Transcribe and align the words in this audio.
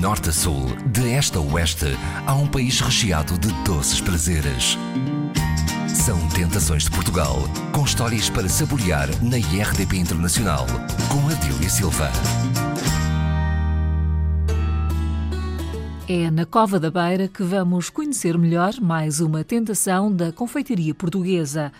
norte 0.00 0.30
a 0.30 0.32
sul, 0.32 0.64
de 0.86 1.12
este 1.12 1.36
a 1.36 1.40
oeste, 1.42 1.94
há 2.26 2.34
um 2.34 2.46
país 2.46 2.80
recheado 2.80 3.36
de 3.36 3.52
doces 3.64 4.00
prazeres. 4.00 4.78
São 5.86 6.18
Tentações 6.30 6.84
de 6.84 6.90
Portugal, 6.90 7.36
com 7.70 7.84
histórias 7.84 8.30
para 8.30 8.48
saborear 8.48 9.08
na 9.22 9.36
IRDP 9.36 9.98
Internacional, 9.98 10.66
com 11.10 11.28
Adília 11.28 11.68
Silva. 11.68 12.10
É 16.08 16.30
na 16.30 16.46
Cova 16.46 16.80
da 16.80 16.90
Beira 16.90 17.28
que 17.28 17.42
vamos 17.42 17.90
conhecer 17.90 18.38
melhor 18.38 18.72
mais 18.80 19.20
uma 19.20 19.44
tentação 19.44 20.10
da 20.10 20.32
confeitaria 20.32 20.94
portuguesa. 20.94 21.70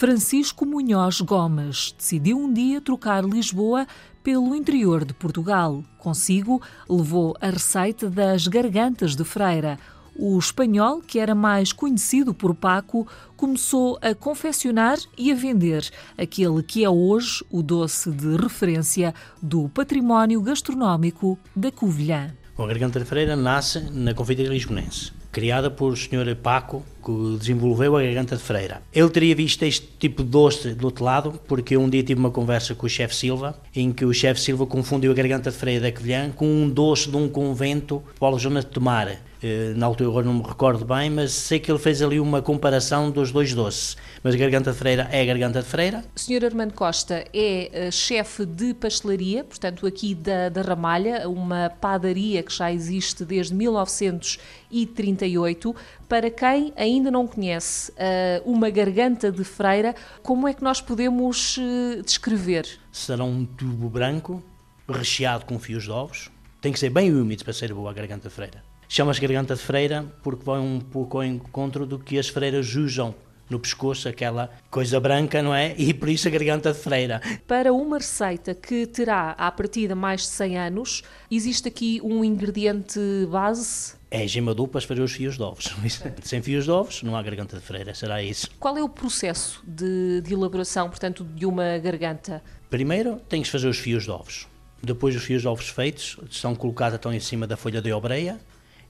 Francisco 0.00 0.64
Munhoz 0.64 1.20
Gomes 1.20 1.94
decidiu 1.94 2.38
um 2.38 2.50
dia 2.50 2.80
trocar 2.80 3.22
Lisboa 3.22 3.86
pelo 4.24 4.54
interior 4.54 5.04
de 5.04 5.12
Portugal. 5.12 5.84
Consigo, 5.98 6.62
levou 6.88 7.36
a 7.38 7.50
receita 7.50 8.08
das 8.08 8.46
gargantas 8.46 9.14
de 9.14 9.24
freira. 9.24 9.78
O 10.16 10.38
espanhol, 10.38 11.02
que 11.02 11.18
era 11.18 11.34
mais 11.34 11.70
conhecido 11.70 12.32
por 12.32 12.54
Paco, 12.54 13.06
começou 13.36 13.98
a 14.00 14.14
confeccionar 14.14 14.96
e 15.18 15.30
a 15.30 15.34
vender 15.34 15.90
aquele 16.16 16.62
que 16.62 16.82
é 16.82 16.88
hoje 16.88 17.44
o 17.50 17.62
doce 17.62 18.10
de 18.10 18.38
referência 18.38 19.14
do 19.42 19.68
património 19.68 20.40
gastronómico 20.40 21.38
da 21.54 21.70
Covilhã. 21.70 22.34
A 22.56 22.66
garganta 22.66 22.98
de 22.98 23.04
freira 23.04 23.36
nasce 23.36 23.80
na 23.90 24.14
confeitaria 24.14 24.50
lisbonense 24.50 25.19
criada 25.32 25.70
por 25.70 25.92
o 25.92 25.96
Sr. 25.96 26.36
Paco, 26.42 26.84
que 27.04 27.38
desenvolveu 27.38 27.96
a 27.96 28.02
garganta 28.02 28.36
de 28.36 28.42
freira. 28.42 28.82
Ele 28.92 29.08
teria 29.08 29.34
visto 29.34 29.62
este 29.62 29.86
tipo 29.98 30.22
de 30.22 30.28
doce 30.28 30.74
do 30.74 30.84
outro 30.84 31.04
lado, 31.04 31.40
porque 31.46 31.76
um 31.76 31.88
dia 31.88 32.02
tive 32.02 32.20
uma 32.20 32.30
conversa 32.30 32.74
com 32.74 32.86
o 32.86 32.88
chefe 32.88 33.14
Silva, 33.14 33.58
em 33.74 33.92
que 33.92 34.04
o 34.04 34.12
chefe 34.12 34.40
Silva 34.40 34.66
confundiu 34.66 35.12
a 35.12 35.14
garganta 35.14 35.50
de 35.50 35.56
freira 35.56 35.80
da 35.80 35.92
Covilhã 35.92 36.30
com 36.30 36.46
um 36.46 36.68
doce 36.68 37.10
de 37.10 37.16
um 37.16 37.28
convento, 37.28 38.02
Paulo 38.18 38.38
Jonas 38.38 38.64
de 38.64 38.70
Tomar. 38.70 39.18
Eh, 39.42 39.72
na 39.74 39.86
altura 39.86 40.10
agora 40.10 40.26
não 40.26 40.34
me 40.34 40.42
recordo 40.42 40.84
bem, 40.84 41.08
mas 41.08 41.32
sei 41.32 41.58
que 41.58 41.72
ele 41.72 41.78
fez 41.78 42.02
ali 42.02 42.20
uma 42.20 42.42
comparação 42.42 43.10
dos 43.10 43.32
dois 43.32 43.54
doces. 43.54 43.96
Mas 44.22 44.34
a 44.34 44.38
garganta 44.38 44.70
de 44.70 44.76
freira 44.76 45.08
é 45.10 45.22
a 45.22 45.24
garganta 45.24 45.62
de 45.62 45.66
freira. 45.66 46.04
O 46.14 46.18
Sr. 46.18 46.44
Armando 46.44 46.74
Costa 46.74 47.24
é 47.32 47.86
uh, 47.88 47.92
chefe 47.92 48.44
de 48.44 48.74
pastelaria, 48.74 49.42
portanto 49.42 49.86
aqui 49.86 50.14
da, 50.14 50.50
da 50.50 50.60
Ramalha, 50.60 51.26
uma 51.26 51.70
padaria 51.70 52.42
que 52.42 52.52
já 52.52 52.70
existe 52.70 53.24
desde 53.24 53.54
1938. 53.54 55.74
Para 56.06 56.30
quem 56.30 56.74
ainda 56.76 57.10
não 57.10 57.26
conhece 57.26 57.92
uh, 57.92 58.42
uma 58.44 58.68
garganta 58.68 59.32
de 59.32 59.44
freira, 59.44 59.94
como 60.22 60.46
é 60.46 60.52
que 60.52 60.62
nós 60.62 60.82
podemos 60.82 61.58
descrever? 62.04 62.68
Será 62.92 63.24
um 63.24 63.46
tubo 63.46 63.88
branco 63.88 64.42
recheado 64.86 65.46
com 65.46 65.58
fios 65.58 65.84
de 65.84 65.90
ovos. 65.90 66.30
Tem 66.60 66.70
que 66.72 66.78
ser 66.78 66.90
bem 66.90 67.10
úmido 67.10 67.42
para 67.42 67.54
ser 67.54 67.72
boa 67.72 67.90
a 67.90 67.94
garganta 67.94 68.28
de 68.28 68.34
freira 68.34 68.68
Chama-se 68.92 69.20
garganta 69.20 69.54
de 69.54 69.60
freira 69.60 70.04
porque 70.20 70.44
vai 70.44 70.58
um 70.58 70.80
pouco 70.80 71.18
ao 71.18 71.24
encontro 71.24 71.86
do 71.86 71.96
que 71.96 72.18
as 72.18 72.28
freiras 72.28 72.74
usam 72.74 73.14
no 73.48 73.56
pescoço, 73.60 74.08
aquela 74.08 74.50
coisa 74.68 74.98
branca, 74.98 75.40
não 75.40 75.54
é? 75.54 75.76
E 75.78 75.94
por 75.94 76.08
isso 76.08 76.26
a 76.26 76.30
garganta 76.32 76.72
de 76.72 76.78
freira. 76.80 77.20
Para 77.46 77.72
uma 77.72 77.98
receita 77.98 78.52
que 78.52 78.88
terá 78.88 79.30
à 79.38 79.48
partida 79.52 79.94
mais 79.94 80.22
de 80.22 80.26
100 80.26 80.58
anos, 80.58 81.02
existe 81.30 81.68
aqui 81.68 82.00
um 82.02 82.24
ingrediente 82.24 82.98
base? 83.30 83.94
É 84.10 84.26
gema 84.26 84.52
dupla 84.52 84.80
para 84.80 84.88
fazer 84.88 85.02
os 85.02 85.12
fios 85.12 85.36
de 85.36 85.42
ovos. 85.44 85.72
Sem 86.24 86.42
fios 86.42 86.64
de 86.64 86.72
ovos 86.72 87.00
não 87.04 87.14
há 87.14 87.22
garganta 87.22 87.58
de 87.58 87.62
freira, 87.62 87.94
será 87.94 88.20
isso. 88.20 88.50
Qual 88.58 88.76
é 88.76 88.82
o 88.82 88.88
processo 88.88 89.62
de, 89.64 90.20
de 90.20 90.34
elaboração, 90.34 90.90
portanto, 90.90 91.22
de 91.22 91.46
uma 91.46 91.78
garganta? 91.78 92.42
Primeiro 92.68 93.20
tens 93.28 93.44
de 93.44 93.52
fazer 93.52 93.68
os 93.68 93.78
fios 93.78 94.02
de 94.02 94.10
ovos. 94.10 94.48
Depois 94.82 95.14
os 95.14 95.22
fios 95.22 95.42
de 95.42 95.46
ovos 95.46 95.68
feitos 95.68 96.18
são 96.28 96.56
colocados 96.56 96.98
então 96.98 97.14
em 97.14 97.20
cima 97.20 97.46
da 97.46 97.56
folha 97.56 97.80
de 97.80 97.92
obreia 97.92 98.36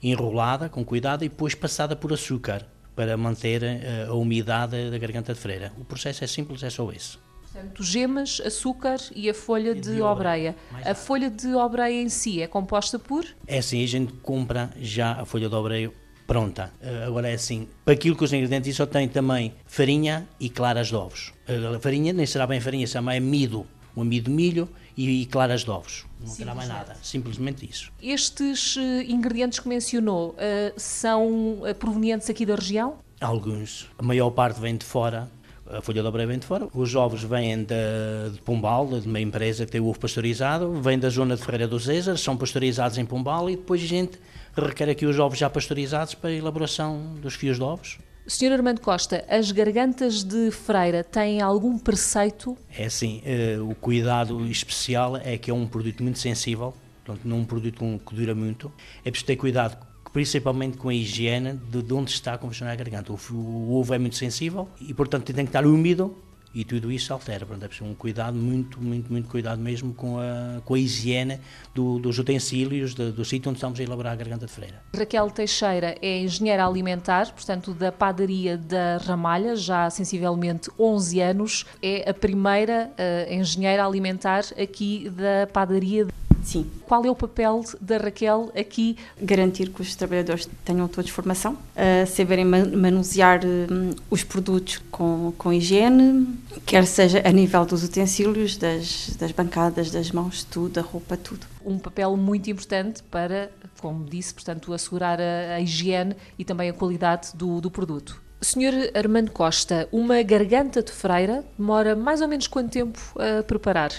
enrolada 0.01 0.69
com 0.69 0.83
cuidado 0.83 1.23
e 1.23 1.29
depois 1.29 1.53
passada 1.53 1.95
por 1.95 2.11
açúcar 2.13 2.65
para 2.95 3.15
manter 3.15 3.63
eh, 3.63 4.05
a 4.07 4.13
umidade 4.13 4.89
da 4.89 4.97
garganta 4.97 5.33
de 5.33 5.39
freira. 5.39 5.71
O 5.79 5.85
processo 5.85 6.23
é 6.23 6.27
simples, 6.27 6.61
é 6.63 6.69
só 6.69 6.91
esse. 6.91 7.17
Portanto, 7.41 7.83
gemas, 7.83 8.41
açúcar 8.45 8.97
e 9.15 9.29
a 9.29 9.33
folha 9.33 9.75
de, 9.75 9.95
de 9.95 10.01
obreia. 10.01 10.55
A 10.85 10.95
folha 10.95 11.29
de 11.29 11.53
obreia 11.53 12.01
em 12.01 12.09
si 12.09 12.41
é 12.41 12.47
composta 12.47 12.97
por? 12.97 13.25
É 13.45 13.57
assim, 13.57 13.83
a 13.83 13.87
gente 13.87 14.13
compra 14.13 14.69
já 14.79 15.13
a 15.13 15.25
folha 15.25 15.49
de 15.49 15.55
obreia 15.55 15.91
pronta. 16.27 16.71
Eh, 16.81 17.03
agora 17.05 17.29
é 17.29 17.33
assim, 17.33 17.67
para 17.83 17.93
aquilo 17.93 18.15
que 18.15 18.23
os 18.23 18.31
ingredientes 18.31 18.75
só 18.75 18.85
tem 18.85 19.07
também 19.07 19.53
farinha 19.65 20.27
e 20.39 20.49
claras 20.49 20.87
de 20.87 20.95
ovos. 20.95 21.33
A 21.75 21.79
farinha 21.79 22.13
nem 22.13 22.25
será 22.25 22.47
bem 22.47 22.59
farinha, 22.59 22.87
será 22.87 23.15
amido, 23.15 23.65
um 23.95 24.01
amido 24.01 24.29
de 24.29 24.35
milho 24.35 24.69
e, 24.95 25.21
e 25.21 25.25
claras 25.25 25.63
de 25.63 25.71
ovos. 25.71 26.05
Não 26.19 26.35
terá 26.35 26.53
mais 26.53 26.69
nada, 26.69 26.95
simplesmente 27.01 27.67
isso. 27.69 27.91
Estes 28.01 28.75
uh, 28.75 28.79
ingredientes 29.07 29.59
que 29.59 29.67
mencionou 29.67 30.31
uh, 30.31 30.35
são 30.77 31.61
uh, 31.61 31.75
provenientes 31.77 32.29
aqui 32.29 32.45
da 32.45 32.55
região? 32.55 32.99
Alguns. 33.19 33.87
A 33.97 34.03
maior 34.03 34.29
parte 34.31 34.59
vem 34.59 34.75
de 34.75 34.85
fora. 34.85 35.29
A 35.69 35.81
folha 35.81 36.01
de 36.01 36.07
obreia 36.07 36.27
vem 36.27 36.37
de 36.37 36.45
fora. 36.45 36.67
Os 36.73 36.95
ovos 36.95 37.23
vêm 37.23 37.63
de, 37.63 38.33
de 38.33 38.41
Pombal, 38.41 38.99
de 38.99 39.07
uma 39.07 39.19
empresa 39.21 39.65
que 39.65 39.71
tem 39.71 39.79
o 39.79 39.87
ovo 39.87 39.99
pasteurizado. 39.99 40.71
Vêm 40.81 40.99
da 40.99 41.09
zona 41.09 41.35
de 41.35 41.41
Ferreira 41.41 41.67
do 41.67 41.79
César, 41.79 42.17
são 42.17 42.35
pasteurizados 42.35 42.97
em 42.97 43.05
Pombal 43.05 43.49
e 43.49 43.55
depois 43.55 43.81
a 43.81 43.85
gente 43.85 44.19
requer 44.55 44.89
aqui 44.89 45.05
os 45.05 45.17
ovos 45.17 45.39
já 45.39 45.49
pasteurizados 45.49 46.13
para 46.13 46.29
a 46.29 46.33
elaboração 46.33 47.15
dos 47.21 47.35
fios 47.35 47.57
de 47.57 47.63
ovos. 47.63 47.99
Sr. 48.27 48.53
Armando 48.53 48.81
Costa, 48.81 49.25
as 49.27 49.51
gargantas 49.51 50.23
de 50.23 50.51
freira 50.51 51.03
têm 51.03 51.41
algum 51.41 51.77
preceito? 51.77 52.57
É 52.77 52.85
assim, 52.85 53.21
uh, 53.57 53.69
o 53.69 53.75
cuidado 53.75 54.45
especial 54.45 55.17
é 55.17 55.37
que 55.37 55.49
é 55.49 55.53
um 55.53 55.67
produto 55.67 56.03
muito 56.03 56.19
sensível, 56.19 56.73
portanto, 57.03 57.27
não 57.27 57.37
é 57.37 57.39
um 57.39 57.45
produto 57.45 58.01
que 58.07 58.15
dura 58.15 58.35
muito. 58.35 58.71
É 59.03 59.09
preciso 59.09 59.27
ter 59.27 59.35
cuidado 59.35 59.77
principalmente 60.13 60.77
com 60.77 60.89
a 60.89 60.93
higiene 60.93 61.53
de, 61.53 61.81
de 61.81 61.93
onde 61.93 62.11
está 62.11 62.33
a 62.33 62.37
confeccionar 62.37 62.73
a 62.73 62.75
garganta. 62.75 63.11
O, 63.13 63.73
ovo 63.73 63.93
é 63.93 63.97
muito 63.97 64.15
sensível 64.15 64.67
e, 64.79 64.93
portanto, 64.93 65.25
tem 65.33 65.45
que 65.45 65.49
estar 65.49 65.65
úmido 65.65 66.15
e 66.53 66.65
tudo 66.65 66.91
isso 66.91 67.13
altera. 67.13 67.45
Portanto, 67.45 67.63
é 67.63 67.67
preciso 67.67 67.89
um 67.89 67.95
cuidado, 67.95 68.35
muito, 68.35 68.81
muito, 68.81 69.11
muito 69.11 69.29
cuidado 69.29 69.61
mesmo 69.61 69.93
com 69.93 70.19
a, 70.19 70.61
com 70.63 70.73
a 70.73 70.79
higiene 70.79 71.39
do, 71.73 71.99
dos 71.99 72.19
utensílios, 72.19 72.93
do, 72.93 73.11
do 73.11 73.25
sítio 73.25 73.49
onde 73.49 73.57
estamos 73.57 73.79
a 73.79 73.83
elaborar 73.83 74.13
a 74.13 74.15
garganta 74.15 74.45
de 74.45 74.51
freira. 74.51 74.81
Raquel 74.95 75.29
Teixeira 75.31 75.95
é 76.01 76.19
engenheira 76.19 76.65
alimentar, 76.65 77.31
portanto, 77.31 77.73
da 77.73 77.91
padaria 77.91 78.57
da 78.57 78.97
Ramalha, 78.97 79.55
já 79.55 79.85
há 79.85 79.89
sensivelmente 79.89 80.69
11 80.77 81.21
anos. 81.21 81.65
É 81.81 82.09
a 82.09 82.13
primeira 82.13 82.91
uh, 82.91 83.33
engenheira 83.33 83.85
alimentar 83.85 84.43
aqui 84.57 85.09
da 85.09 85.47
padaria 85.51 86.07
Sim. 86.43 86.69
Qual 86.85 87.05
é 87.05 87.11
o 87.11 87.15
papel 87.15 87.63
da 87.79 87.97
Raquel 87.97 88.51
aqui? 88.57 88.97
Garantir 89.21 89.69
que 89.69 89.81
os 89.81 89.95
trabalhadores 89.95 90.49
tenham 90.65 90.87
todos 90.87 91.09
formação, 91.11 91.53
uh, 91.53 92.07
saberem 92.07 92.45
manusear 92.45 93.41
uh, 93.43 93.95
os 94.09 94.23
produtos 94.23 94.81
com, 94.91 95.33
com 95.37 95.53
higiene, 95.53 96.27
quer 96.65 96.85
seja 96.85 97.21
a 97.25 97.31
nível 97.31 97.65
dos 97.65 97.83
utensílios, 97.83 98.57
das, 98.57 99.15
das 99.17 99.31
bancadas, 99.31 99.91
das 99.91 100.11
mãos, 100.11 100.43
tudo, 100.43 100.73
da 100.73 100.81
roupa, 100.81 101.15
tudo. 101.15 101.45
Um 101.63 101.77
papel 101.77 102.15
muito 102.17 102.49
importante 102.49 103.03
para, 103.03 103.51
como 103.79 104.03
disse, 104.05 104.33
portanto, 104.33 104.73
assegurar 104.73 105.19
a, 105.19 105.55
a 105.55 105.61
higiene 105.61 106.15
e 106.37 106.43
também 106.43 106.69
a 106.69 106.73
qualidade 106.73 107.29
do, 107.35 107.61
do 107.61 107.69
produto. 107.69 108.21
Senhor 108.43 108.73
Armando 108.95 109.29
Costa, 109.29 109.87
uma 109.91 110.21
garganta 110.23 110.81
de 110.81 110.91
freira 110.91 111.45
demora 111.57 111.95
mais 111.95 112.21
ou 112.21 112.27
menos 112.27 112.47
quanto 112.47 112.71
tempo 112.71 112.99
a 113.15 113.43
preparar? 113.43 113.91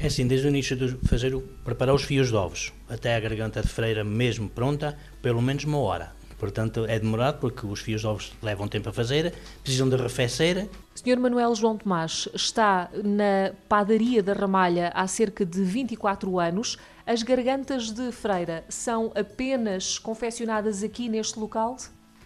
É 0.00 0.06
assim, 0.06 0.26
desde 0.26 0.46
o 0.46 0.50
início 0.50 0.74
de 0.74 0.96
fazer 1.06 1.34
o, 1.34 1.42
preparar 1.64 1.94
os 1.94 2.02
fios 2.02 2.28
de 2.28 2.34
ovos 2.34 2.72
até 2.88 3.14
a 3.14 3.20
garganta 3.20 3.60
de 3.60 3.68
freira 3.68 4.02
mesmo 4.02 4.48
pronta, 4.48 4.96
pelo 5.20 5.42
menos 5.42 5.64
uma 5.64 5.78
hora. 5.78 6.12
Portanto, 6.38 6.84
é 6.88 6.98
demorado 6.98 7.38
porque 7.38 7.64
os 7.64 7.78
fios 7.78 8.00
de 8.00 8.06
ovos 8.06 8.32
levam 8.42 8.66
tempo 8.66 8.88
a 8.88 8.92
fazer, 8.92 9.32
precisam 9.62 9.88
de 9.88 9.94
arrefecer. 9.94 10.68
Sr. 10.94 11.20
Manuel 11.20 11.54
João 11.54 11.76
Tomás 11.76 12.28
está 12.34 12.90
na 13.04 13.52
padaria 13.68 14.22
da 14.22 14.32
Ramalha 14.32 14.90
há 14.92 15.06
cerca 15.06 15.46
de 15.46 15.62
24 15.62 16.40
anos. 16.40 16.78
As 17.06 17.22
gargantas 17.22 17.92
de 17.92 18.10
freira 18.10 18.64
são 18.68 19.12
apenas 19.14 20.00
confeccionadas 20.00 20.82
aqui 20.82 21.08
neste 21.08 21.38
local? 21.38 21.76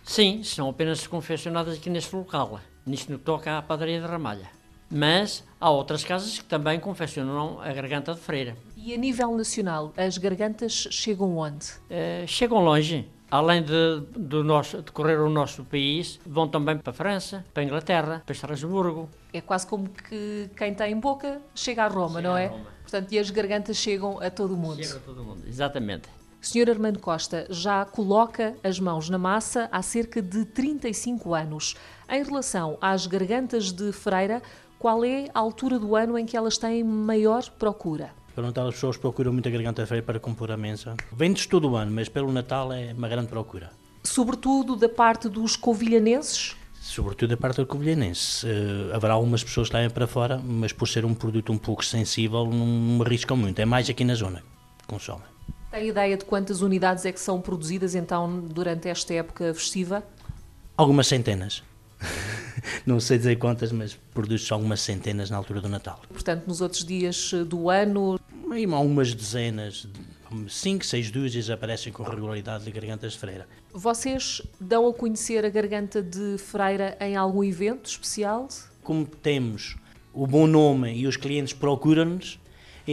Sim, 0.02 0.42
são 0.42 0.70
apenas 0.70 1.06
confeccionadas 1.06 1.76
aqui 1.76 1.90
neste 1.90 2.16
local. 2.16 2.58
Nisto 2.86 3.12
no 3.12 3.18
que 3.18 3.24
toca 3.24 3.58
à 3.58 3.60
padaria 3.60 4.00
da 4.00 4.06
Ramalha 4.06 4.55
mas 4.90 5.44
há 5.60 5.70
outras 5.70 6.04
casas 6.04 6.38
que 6.38 6.44
também 6.44 6.78
confeccionam 6.78 7.60
a 7.60 7.72
garganta 7.72 8.14
de 8.14 8.20
freira. 8.20 8.56
E 8.76 8.94
a 8.94 8.96
nível 8.96 9.36
nacional, 9.36 9.92
as 9.96 10.16
gargantas 10.18 10.88
chegam 10.90 11.36
onde? 11.36 11.66
Uh, 11.90 12.26
chegam 12.26 12.62
longe. 12.62 13.08
Além 13.28 13.60
de, 13.60 14.02
do 14.16 14.44
nosso, 14.44 14.80
de 14.80 14.92
correr 14.92 15.18
o 15.18 15.28
nosso 15.28 15.64
país, 15.64 16.20
vão 16.24 16.46
também 16.46 16.78
para 16.78 16.92
a 16.92 16.94
França, 16.94 17.44
para 17.52 17.62
a 17.62 17.66
Inglaterra, 17.66 18.22
para 18.24 18.32
Estrasburgo. 18.32 19.08
É 19.32 19.40
quase 19.40 19.66
como 19.66 19.88
que 19.88 20.48
quem 20.56 20.72
tem 20.72 20.96
boca 20.96 21.42
chega 21.52 21.84
a 21.84 21.88
Roma, 21.88 22.20
chega 22.20 22.28
não 22.28 22.36
é? 22.36 22.46
Roma. 22.46 22.66
Portanto, 22.82 23.12
e 23.12 23.18
as 23.18 23.28
gargantas 23.30 23.76
chegam 23.76 24.20
a 24.22 24.30
todo 24.30 24.54
o 24.54 24.56
mundo. 24.56 24.82
Chega 24.84 24.98
a 24.98 25.00
todo 25.00 25.22
o 25.22 25.24
mundo, 25.24 25.42
exatamente. 25.44 26.08
Sr. 26.40 26.70
Armando 26.70 27.00
Costa 27.00 27.44
já 27.50 27.84
coloca 27.84 28.56
as 28.62 28.78
mãos 28.78 29.10
na 29.10 29.18
massa 29.18 29.68
há 29.72 29.82
cerca 29.82 30.22
de 30.22 30.44
35 30.44 31.34
anos. 31.34 31.74
Em 32.08 32.22
relação 32.22 32.78
às 32.80 33.08
gargantas 33.08 33.72
de 33.72 33.90
freira, 33.90 34.40
qual 34.78 35.04
é 35.04 35.28
a 35.34 35.38
altura 35.38 35.78
do 35.78 35.96
ano 35.96 36.18
em 36.18 36.26
que 36.26 36.36
elas 36.36 36.58
têm 36.58 36.84
maior 36.84 37.48
procura? 37.58 38.10
Para 38.34 38.44
o 38.44 38.46
Natal 38.46 38.68
as 38.68 38.74
pessoas 38.74 38.96
procuram 38.96 39.32
muito 39.32 39.48
a 39.48 39.50
garganta 39.50 39.82
de 39.82 39.88
freira 39.88 40.04
para 40.04 40.20
compor 40.20 40.50
a 40.50 40.56
mesa. 40.56 40.94
Vendes 41.10 41.46
todo 41.46 41.70
o 41.70 41.76
ano, 41.76 41.90
mas 41.90 42.08
pelo 42.08 42.30
Natal 42.30 42.70
é 42.72 42.92
uma 42.92 43.08
grande 43.08 43.28
procura. 43.28 43.70
Sobretudo 44.04 44.76
da 44.76 44.88
parte 44.88 45.28
dos 45.28 45.56
covilhanenses? 45.56 46.54
Sobretudo 46.80 47.30
da 47.30 47.36
parte 47.36 47.56
do 47.56 47.66
covilhanense. 47.66 48.46
Uh, 48.46 48.94
haverá 48.94 49.14
algumas 49.14 49.42
pessoas 49.42 49.68
que 49.68 49.72
saem 49.72 49.90
para 49.90 50.06
fora, 50.06 50.38
mas 50.38 50.72
por 50.72 50.86
ser 50.86 51.04
um 51.04 51.14
produto 51.14 51.52
um 51.52 51.58
pouco 51.58 51.84
sensível, 51.84 52.46
não 52.46 53.02
arriscam 53.02 53.36
muito. 53.36 53.58
É 53.58 53.64
mais 53.64 53.88
aqui 53.88 54.04
na 54.04 54.14
zona 54.14 54.42
que 54.78 54.86
consomem. 54.86 55.26
Tem 55.70 55.88
ideia 55.88 56.16
de 56.16 56.24
quantas 56.24 56.60
unidades 56.60 57.04
é 57.04 57.12
que 57.12 57.18
são 57.18 57.40
produzidas 57.40 57.94
então 57.94 58.40
durante 58.40 58.88
esta 58.88 59.14
época 59.14 59.52
festiva? 59.54 60.04
Algumas 60.76 61.06
centenas. 61.06 61.62
não 62.86 63.00
sei 63.00 63.18
dizer 63.18 63.36
quantas, 63.36 63.72
mas 63.72 63.98
produz-se 64.12 64.52
algumas 64.52 64.80
centenas 64.80 65.30
na 65.30 65.36
altura 65.36 65.60
do 65.60 65.68
Natal. 65.68 66.00
Portanto, 66.08 66.46
nos 66.46 66.60
outros 66.60 66.84
dias 66.84 67.32
do 67.46 67.70
ano? 67.70 68.18
Aí, 68.50 68.64
algumas 68.64 69.14
dezenas, 69.14 69.88
cinco, 70.48 70.84
seis 70.84 71.10
dúzias 71.10 71.50
aparecem 71.50 71.92
com 71.92 72.02
regularidade 72.02 72.64
de 72.64 72.70
gargantas 72.70 73.12
de 73.12 73.18
freira. 73.18 73.46
Vocês 73.72 74.42
dão 74.60 74.88
a 74.88 74.94
conhecer 74.94 75.44
a 75.44 75.48
garganta 75.48 76.02
de 76.02 76.36
freira 76.38 76.96
em 77.00 77.16
algum 77.16 77.44
evento 77.44 77.86
especial? 77.86 78.48
Como 78.82 79.04
temos 79.04 79.76
o 80.12 80.26
bom 80.26 80.46
nome 80.46 80.94
e 80.94 81.06
os 81.06 81.16
clientes 81.16 81.52
procuram-nos, 81.52 82.40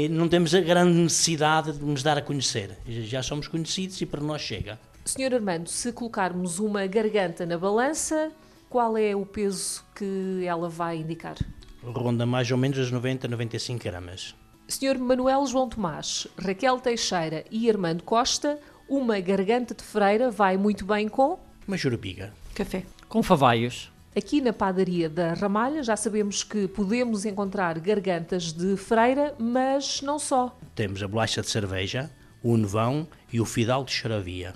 não 0.09 0.27
temos 0.27 0.53
a 0.53 0.59
grande 0.59 0.97
necessidade 0.97 1.71
de 1.73 1.85
nos 1.85 2.03
dar 2.03 2.17
a 2.17 2.21
conhecer. 2.21 2.77
Já 2.85 3.23
somos 3.23 3.47
conhecidos 3.47 4.01
e 4.01 4.05
para 4.05 4.21
nós 4.21 4.41
chega. 4.41 4.79
Senhor 5.05 5.33
Armando, 5.33 5.69
se 5.69 5.91
colocarmos 5.91 6.59
uma 6.59 6.85
garganta 6.87 7.45
na 7.45 7.57
balança, 7.57 8.31
qual 8.73 8.97
é 8.97 9.15
o 9.15 9.23
peso 9.23 9.85
que 9.93 10.43
ela 10.47 10.67
vai 10.67 10.97
indicar? 10.97 11.37
Ronda 11.83 12.25
mais 12.25 12.49
ou 12.49 12.57
menos 12.57 12.79
as 12.79 12.89
90, 12.89 13.27
95 13.27 13.83
gramas. 13.83 14.33
Senhor 14.67 14.97
Manuel 14.97 15.45
João 15.45 15.69
Tomás, 15.69 16.25
Raquel 16.35 16.79
Teixeira 16.79 17.45
e 17.51 17.69
Armando 17.69 18.01
Costa, 18.01 18.59
uma 18.89 19.19
garganta 19.19 19.75
de 19.75 19.83
freira 19.83 20.31
vai 20.31 20.57
muito 20.57 20.87
bem 20.87 21.07
com? 21.07 21.37
Uma 21.67 21.77
jurupiga. 21.77 22.33
Café. 22.55 22.83
Com 23.07 23.21
favaios. 23.21 23.91
Aqui 24.17 24.41
na 24.41 24.51
padaria 24.51 25.07
da 25.07 25.35
Ramalha 25.35 25.83
já 25.83 25.95
sabemos 25.95 26.43
que 26.43 26.67
podemos 26.67 27.25
encontrar 27.25 27.79
gargantas 27.79 28.51
de 28.51 28.75
freira, 28.75 29.35
mas 29.37 30.01
não 30.01 30.17
só. 30.17 30.57
Temos 30.73 31.03
a 31.03 31.07
bolacha 31.07 31.43
de 31.43 31.49
cerveja, 31.51 32.09
o 32.41 32.57
nevão 32.57 33.07
e 33.31 33.39
o 33.39 33.45
fidal 33.45 33.83
de 33.83 33.91
chorovia, 33.91 34.55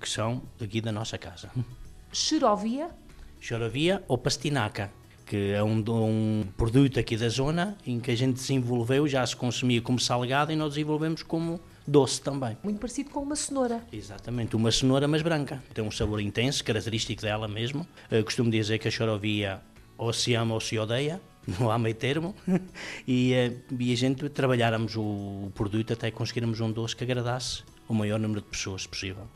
que 0.00 0.08
são 0.08 0.42
aqui 0.60 0.80
da 0.80 0.90
nossa 0.90 1.16
casa. 1.16 1.52
Xerovia? 2.12 2.90
Chorovia 3.44 4.02
ou 4.08 4.16
pastinaca, 4.16 4.90
que 5.26 5.50
é 5.50 5.62
um, 5.62 5.84
um, 5.86 6.44
produto 6.56 6.98
aqui 6.98 7.14
da 7.14 7.28
zona 7.28 7.76
em 7.86 8.00
que 8.00 8.10
a 8.10 8.16
gente 8.16 8.36
desenvolveu, 8.36 9.06
já 9.06 9.26
se 9.26 9.36
consumia 9.36 9.82
como 9.82 10.00
salgado 10.00 10.50
e 10.50 10.56
nós 10.56 10.70
desenvolvemos 10.70 11.22
como 11.22 11.60
doce 11.86 12.22
também. 12.22 12.56
Muito 12.64 12.80
parecido 12.80 13.10
com 13.10 13.20
uma 13.20 13.36
cenoura. 13.36 13.84
Exatamente, 13.92 14.56
uma 14.56 14.72
cenoura 14.72 15.06
mas 15.06 15.20
branca. 15.20 15.62
Tem 15.74 15.84
um 15.84 15.90
sabor 15.90 16.22
intenso, 16.22 16.64
característico 16.64 17.20
dela 17.20 17.46
mesmo. 17.46 17.86
Eu 18.10 18.24
costumo 18.24 18.50
dizer 18.50 18.78
que 18.78 18.88
a 18.88 18.90
chorovia 18.90 19.60
ou 19.98 20.10
se 20.10 20.32
ama 20.34 20.54
ou 20.54 20.60
se 20.62 20.78
odeia, 20.78 21.20
não 21.60 21.70
há 21.70 21.78
meio 21.78 21.94
termo. 21.94 22.34
e, 23.06 23.34
eh, 23.34 23.52
e 23.78 23.92
a 23.92 23.96
gente 23.96 24.26
trabalháramos 24.30 24.96
o 24.96 25.52
produto 25.54 25.92
até 25.92 26.10
conseguirmos 26.10 26.62
um 26.62 26.72
doce 26.72 26.96
que 26.96 27.04
agradasse 27.04 27.62
o 27.86 27.92
maior 27.92 28.18
número 28.18 28.40
de 28.40 28.46
pessoas 28.46 28.86
possível. 28.86 29.28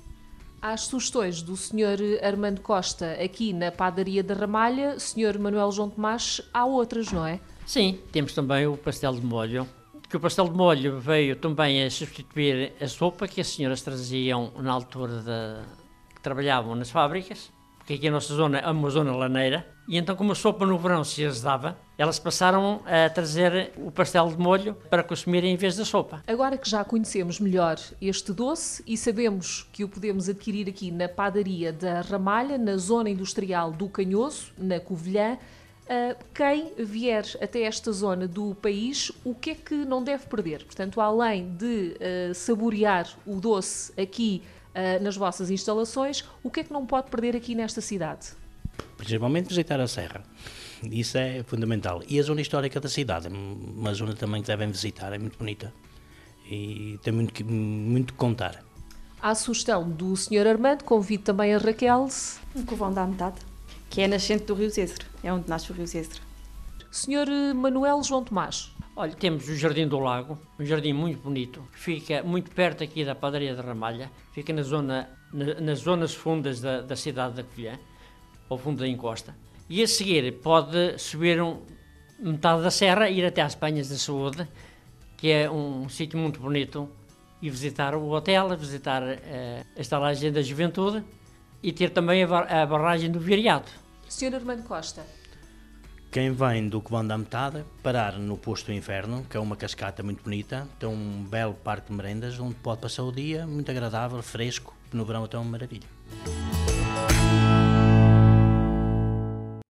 Às 0.60 0.82
sugestões 0.82 1.40
do 1.40 1.56
Sr. 1.56 2.22
Armando 2.22 2.60
Costa 2.60 3.12
aqui 3.22 3.52
na 3.52 3.70
padaria 3.70 4.22
da 4.22 4.34
Ramalha, 4.34 4.99
Sr. 4.99 5.38
Manuel 5.38 5.70
João 5.70 5.88
Tomás, 5.88 6.40
há 6.52 6.64
outras, 6.64 7.12
não 7.12 7.25
é? 7.25 7.40
Sim, 7.64 8.00
temos 8.10 8.34
também 8.34 8.66
o 8.66 8.76
pastel 8.76 9.14
de 9.14 9.25
molho, 9.25 9.69
que 10.08 10.16
o 10.16 10.20
pastel 10.20 10.49
de 10.49 10.56
molho 10.56 10.99
veio 10.99 11.37
também 11.37 11.84
a 11.84 11.90
substituir 11.90 12.72
a 12.81 12.88
sopa 12.88 13.28
que 13.28 13.40
as 13.40 13.49
senhoras 13.49 13.82
traziam 13.82 14.52
na 14.56 14.72
altura 14.72 15.22
de, 15.22 16.14
que 16.14 16.20
trabalhavam 16.20 16.75
nas 16.75 16.90
fábricas, 16.90 17.52
porque 17.76 17.94
aqui 17.94 18.08
a 18.08 18.10
nossa 18.10 18.34
zona 18.34 18.58
é 18.58 18.70
uma 18.70 18.90
zona 18.90 19.14
laneira, 19.14 19.66
e 19.88 19.96
então 19.96 20.14
como 20.14 20.32
a 20.32 20.35
sopa 20.35 20.67
no 20.67 20.79
verão 20.79 21.02
se 21.02 21.25
as 21.25 21.40
dava, 21.40 21.79
elas 21.96 22.19
passaram 22.19 22.82
a 22.85 23.08
trazer 23.08 23.73
o 23.79 23.90
pastel 23.90 24.29
de 24.29 24.37
molho 24.37 24.75
para 24.90 25.02
consumir 25.02 25.43
em 25.43 25.56
vez 25.56 25.76
da 25.76 25.85
sopa. 25.85 26.23
Agora 26.26 26.58
que 26.58 26.69
já 26.69 26.85
conhecemos 26.85 27.40
melhor 27.40 27.79
este 28.00 28.32
doce 28.32 28.82
e 28.87 28.99
sabemos 28.99 29.67
que 29.73 29.82
o 29.82 29.88
podemos 29.88 30.29
adquirir 30.29 30.69
aqui 30.69 30.90
na 30.90 31.08
padaria 31.08 31.73
da 31.73 32.02
Ramalha, 32.02 32.58
na 32.58 32.76
zona 32.76 33.08
industrial 33.08 33.73
do 33.73 33.88
Canhoso, 33.88 34.52
na 34.58 34.79
Covilhã, 34.79 35.38
Uh, 35.88 36.14
quem 36.34 36.75
vier 36.76 37.25
até 37.41 37.62
esta 37.62 37.91
zona 37.93 38.29
do 38.29 38.55
país, 38.56 39.11
o 39.25 39.34
que 39.34 39.49
é 39.49 39.55
que 39.55 39.75
não 39.75 40.05
deve 40.05 40.26
perder? 40.26 40.62
Portanto, 40.67 41.00
além 41.00 41.56
de 41.56 41.96
uh, 41.96 42.34
saborear 42.34 43.08
o 43.25 43.41
doce 43.41 43.91
aqui 43.99 44.43
uh, 44.75 45.02
nas 45.02 45.17
vossas 45.17 45.50
instalações, 45.50 46.29
o 46.43 46.50
que 46.50 46.61
é 46.61 46.64
que 46.64 46.75
não 46.75 46.84
pode 46.84 47.08
perder 47.11 47.34
aqui 47.34 47.55
nesta 47.55 47.81
cidade? 47.81 48.32
Principalmente 48.98 49.48
visitar 49.48 49.80
a 49.80 49.88
Serra. 49.88 50.22
Isso 50.82 51.16
é 51.16 51.42
fundamental. 51.42 52.02
E 52.06 52.20
a 52.20 52.22
zona 52.22 52.42
histórica 52.42 52.78
da 52.78 52.88
cidade, 52.88 53.28
uma 53.28 53.94
zona 53.94 54.14
também 54.14 54.42
que 54.42 54.48
devem 54.48 54.70
visitar, 54.70 55.12
é 55.14 55.18
muito 55.18 55.38
bonita 55.38 55.72
e 56.50 56.98
tem 57.02 57.12
muito 57.12 57.32
que 57.32 57.42
muito 57.42 58.12
contar. 58.14 58.62
À 59.20 59.34
sugestão 59.34 59.88
do 59.88 60.16
Sr. 60.16 60.46
Armando, 60.46 60.84
convido 60.84 61.24
também 61.24 61.54
a 61.54 61.58
Raquel. 61.58 62.08
Um 62.54 62.64
covão 62.64 62.92
da 62.92 63.06
metade 63.06 63.40
que 63.90 64.02
é 64.02 64.08
nascente 64.08 64.44
do 64.44 64.54
Rio 64.54 64.70
Zézere, 64.70 65.06
é 65.22 65.32
onde 65.32 65.48
nasce 65.48 65.70
o 65.72 65.74
Rio. 65.74 65.86
Senhor 66.90 67.28
eh, 67.28 67.54
Manuel 67.54 68.02
João 68.02 68.22
Tomás. 68.22 68.72
Olha, 68.94 69.14
temos 69.14 69.48
o 69.48 69.56
Jardim 69.56 69.86
do 69.86 69.98
Lago, 69.98 70.38
um 70.58 70.64
jardim 70.64 70.92
muito 70.92 71.22
bonito, 71.22 71.62
fica 71.72 72.22
muito 72.22 72.50
perto 72.50 72.82
aqui 72.82 73.04
da 73.04 73.14
padaria 73.14 73.54
de 73.54 73.60
Ramalha, 73.60 74.10
fica 74.32 74.52
na 74.52 74.62
zona, 74.62 75.08
na, 75.32 75.60
nas 75.60 75.78
zonas 75.80 76.14
fundas 76.14 76.60
da, 76.60 76.80
da 76.80 76.96
cidade 76.96 77.36
da 77.36 77.44
Covilhã, 77.44 77.78
ao 78.48 78.58
fundo 78.58 78.80
da 78.80 78.88
encosta. 78.88 79.34
E 79.68 79.82
a 79.82 79.86
seguir 79.86 80.32
pode 80.40 80.98
subir 80.98 81.40
um, 81.42 81.58
metade 82.18 82.62
da 82.62 82.70
serra 82.70 83.08
e 83.08 83.18
ir 83.18 83.24
até 83.24 83.42
às 83.42 83.54
Penhas 83.54 83.88
da 83.88 83.96
Saúde, 83.96 84.48
que 85.16 85.30
é 85.30 85.50
um 85.50 85.88
sítio 85.88 86.18
muito 86.18 86.40
bonito, 86.40 86.88
e 87.40 87.50
visitar 87.50 87.94
o 87.94 88.08
hotel, 88.10 88.56
visitar 88.56 89.02
uh, 89.02 89.16
a 89.76 89.80
estalagem 89.80 90.32
da 90.32 90.42
juventude 90.42 91.04
e 91.62 91.72
ter 91.72 91.90
também 91.90 92.24
a, 92.24 92.66
barragem 92.66 93.10
do 93.10 93.20
Viriato. 93.20 93.70
Sr. 94.08 94.34
Armando 94.34 94.62
Costa. 94.62 95.04
Quem 96.10 96.32
vem 96.32 96.68
do 96.68 96.80
Comando 96.80 97.08
da 97.08 97.18
Metade, 97.18 97.64
parar 97.82 98.18
no 98.18 98.38
Posto 98.38 98.66
do 98.66 98.72
Inferno, 98.72 99.26
que 99.28 99.36
é 99.36 99.40
uma 99.40 99.56
cascata 99.56 100.02
muito 100.02 100.24
bonita, 100.24 100.66
tem 100.78 100.88
um 100.88 101.24
belo 101.24 101.52
parque 101.52 101.90
de 101.90 101.96
merendas 101.96 102.40
onde 102.40 102.54
pode 102.54 102.80
passar 102.80 103.02
o 103.02 103.12
dia, 103.12 103.46
muito 103.46 103.70
agradável, 103.70 104.22
fresco, 104.22 104.74
no 104.90 105.05
verão 105.05 105.24
até 105.24 105.36
uma 105.36 105.50
maravilha. 105.50 105.86